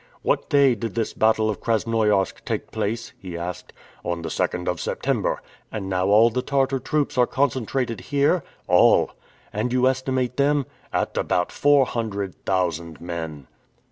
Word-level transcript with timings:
"What 0.23 0.49
day 0.49 0.73
did 0.73 0.95
this 0.95 1.13
battle 1.13 1.47
of 1.47 1.61
Krasnoiarsk 1.61 2.43
take 2.43 2.71
place?" 2.71 3.13
he 3.19 3.37
asked. 3.37 3.71
"On 4.03 4.23
the 4.23 4.29
2d 4.29 4.67
of 4.67 4.81
September." 4.81 5.43
"And 5.71 5.89
now 5.91 6.07
all 6.07 6.31
the 6.31 6.41
Tartar 6.41 6.79
troops 6.79 7.19
are 7.19 7.27
concentrated 7.27 8.01
here?" 8.01 8.43
"All." 8.67 9.11
"And 9.53 9.71
you 9.71 9.87
estimate 9.87 10.37
them?" 10.37 10.65
"At 10.91 11.17
about 11.17 11.51
four 11.51 11.85
hundred 11.85 12.33
thousand 12.47 12.99
men." 12.99 13.45